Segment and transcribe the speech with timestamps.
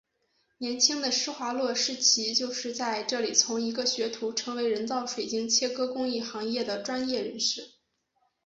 [0.57, 7.75] 年轻的施华洛世奇就是在这里从一个学徒成为人造水晶切割工艺行业的专业人士。